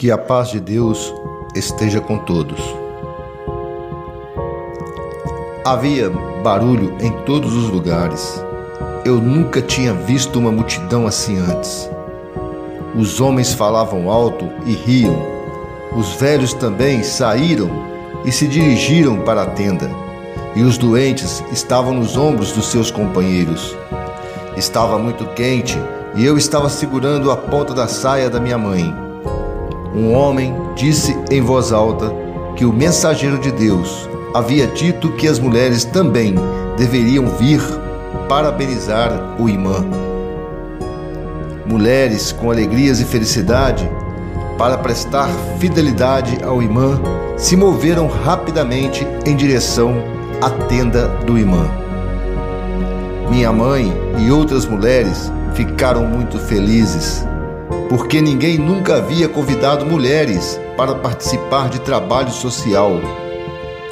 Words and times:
Que 0.00 0.12
a 0.12 0.16
paz 0.16 0.50
de 0.50 0.60
Deus 0.60 1.12
esteja 1.56 2.00
com 2.00 2.18
todos. 2.18 2.60
Havia 5.64 6.08
barulho 6.40 6.96
em 7.00 7.10
todos 7.24 7.52
os 7.56 7.68
lugares. 7.68 8.40
Eu 9.04 9.16
nunca 9.16 9.60
tinha 9.60 9.92
visto 9.92 10.38
uma 10.38 10.52
multidão 10.52 11.04
assim 11.04 11.36
antes. 11.40 11.90
Os 12.94 13.20
homens 13.20 13.52
falavam 13.52 14.08
alto 14.08 14.48
e 14.64 14.72
riam. 14.72 15.20
Os 15.96 16.12
velhos 16.12 16.54
também 16.54 17.02
saíram 17.02 17.68
e 18.24 18.30
se 18.30 18.46
dirigiram 18.46 19.22
para 19.22 19.42
a 19.42 19.46
tenda. 19.46 19.90
E 20.54 20.62
os 20.62 20.78
doentes 20.78 21.42
estavam 21.50 21.92
nos 21.92 22.16
ombros 22.16 22.52
dos 22.52 22.66
seus 22.66 22.88
companheiros. 22.88 23.76
Estava 24.56 24.96
muito 24.96 25.26
quente 25.34 25.76
e 26.14 26.24
eu 26.24 26.38
estava 26.38 26.68
segurando 26.68 27.32
a 27.32 27.36
ponta 27.36 27.74
da 27.74 27.88
saia 27.88 28.30
da 28.30 28.38
minha 28.38 28.56
mãe. 28.56 29.07
Um 29.94 30.14
homem 30.14 30.54
disse 30.74 31.16
em 31.30 31.40
voz 31.40 31.72
alta 31.72 32.12
que 32.56 32.64
o 32.64 32.72
mensageiro 32.72 33.38
de 33.38 33.50
Deus 33.50 34.08
havia 34.34 34.66
dito 34.66 35.12
que 35.12 35.26
as 35.26 35.38
mulheres 35.38 35.84
também 35.84 36.34
deveriam 36.76 37.26
vir 37.26 37.60
parabenizar 38.28 39.36
o 39.38 39.48
imã. 39.48 39.84
Mulheres 41.66 42.32
com 42.32 42.50
alegrias 42.50 43.00
e 43.00 43.04
felicidade, 43.04 43.90
para 44.56 44.76
prestar 44.76 45.28
fidelidade 45.58 46.38
ao 46.42 46.62
imã, 46.62 47.00
se 47.36 47.56
moveram 47.56 48.08
rapidamente 48.08 49.06
em 49.24 49.36
direção 49.36 49.94
à 50.40 50.50
tenda 50.50 51.08
do 51.26 51.38
imã. 51.38 51.64
Minha 53.30 53.52
mãe 53.52 53.92
e 54.18 54.30
outras 54.30 54.66
mulheres 54.66 55.30
ficaram 55.54 56.06
muito 56.06 56.38
felizes, 56.38 57.24
porque 57.88 58.20
ninguém 58.20 58.58
nunca 58.58 58.96
havia 58.96 59.28
convidado 59.28 59.86
mulheres 59.86 60.60
para 60.76 60.94
participar 60.94 61.68
de 61.68 61.80
trabalho 61.80 62.30
social. 62.30 62.92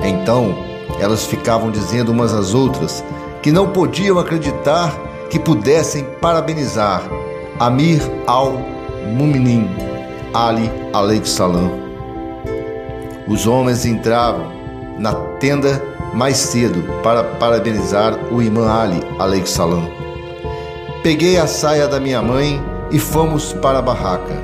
Então, 0.00 0.54
elas 1.00 1.24
ficavam 1.26 1.70
dizendo 1.70 2.12
umas 2.12 2.34
às 2.34 2.54
outras 2.54 3.02
que 3.42 3.50
não 3.50 3.68
podiam 3.68 4.18
acreditar 4.18 4.94
que 5.30 5.38
pudessem 5.38 6.04
parabenizar 6.20 7.02
Amir 7.58 8.00
al-Muminin 8.26 9.68
Ali 10.34 10.70
Aleik 10.92 11.28
Salam. 11.28 11.70
Os 13.26 13.46
homens 13.46 13.86
entravam 13.86 14.52
na 14.98 15.14
tenda 15.38 15.82
mais 16.14 16.36
cedo 16.36 16.82
para 17.02 17.24
parabenizar 17.24 18.14
o 18.30 18.42
imã 18.42 18.70
Ali 18.70 19.02
Aleik 19.18 19.48
Salam. 19.48 19.88
Peguei 21.02 21.38
a 21.38 21.46
saia 21.46 21.88
da 21.88 21.98
minha 21.98 22.20
mãe 22.22 22.62
e 22.90 22.98
fomos 22.98 23.52
para 23.52 23.78
a 23.78 23.82
barraca. 23.82 24.34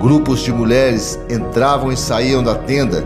Grupos 0.00 0.40
de 0.40 0.52
mulheres 0.52 1.18
entravam 1.28 1.92
e 1.92 1.96
saíam 1.96 2.42
da 2.42 2.54
tenda. 2.54 3.04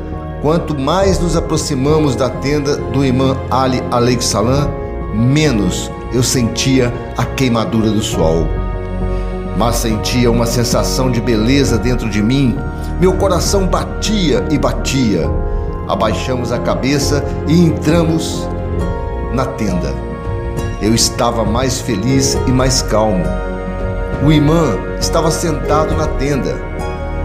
O 24.24 24.32
imã 24.32 24.78
estava 24.98 25.30
sentado 25.30 25.94
na 25.94 26.06
tenda. 26.06 26.56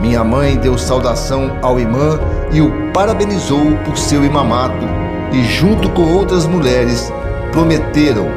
Minha 0.01 0.21
mãe 0.21 0.57
deu 0.57 0.77
saudação 0.77 1.57
ao 1.61 1.79
imã 1.79 2.19
e 2.51 2.59
o 2.59 2.91
parabenizou 2.91 3.77
por 3.85 3.97
seu 3.97 4.25
imamato, 4.25 4.85
e 5.31 5.41
junto 5.45 5.89
com 5.91 6.01
outras 6.01 6.45
mulheres 6.45 7.09
prometeram 7.53 8.27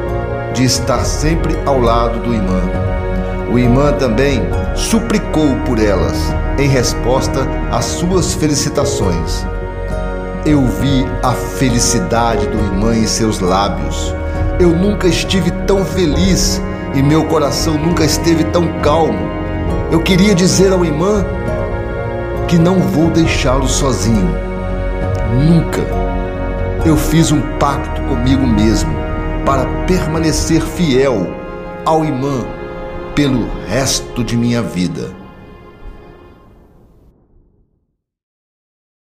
de 0.53 0.63
estar 0.63 0.99
sempre 0.99 1.57
ao 1.65 1.77
lado 1.77 2.19
do 2.19 2.33
imã. 2.33 2.61
O 3.51 3.59
imã 3.59 3.91
também 3.91 4.41
suplicou 4.75 5.57
por 5.65 5.77
elas 5.77 6.33
em 6.57 6.69
resposta 6.69 7.45
às 7.69 7.83
suas 7.83 8.33
felicitações. 8.33 9.45
Eu 10.45 10.65
vi 10.65 11.05
a 11.21 11.33
felicidade 11.33 12.47
do 12.47 12.57
imã 12.59 12.95
em 12.95 13.07
seus 13.07 13.41
lábios. 13.41 14.15
Eu 14.57 14.69
nunca 14.69 15.05
estive 15.07 15.51
tão 15.67 15.83
feliz 15.83 16.61
e 16.93 17.01
meu 17.01 17.25
coração 17.25 17.75
nunca 17.77 18.05
esteve 18.05 18.43
tão 18.45 18.67
calmo. 18.81 19.19
Eu 19.91 20.01
queria 20.01 20.35
dizer 20.35 20.71
ao 20.71 20.85
imã 20.85 21.25
que 22.47 22.57
não 22.57 22.79
vou 22.79 23.09
deixá-lo 23.09 23.67
sozinho. 23.67 24.35
Nunca. 25.33 25.81
Eu 26.85 26.97
fiz 26.97 27.31
um 27.31 27.41
pacto 27.57 28.01
comigo 28.03 28.45
mesmo 28.45 28.93
para 29.45 29.65
permanecer 29.85 30.61
fiel 30.61 31.27
ao 31.85 32.03
imã 32.05 32.45
pelo 33.15 33.47
resto 33.67 34.23
de 34.23 34.35
minha 34.35 34.61
vida. 34.61 35.22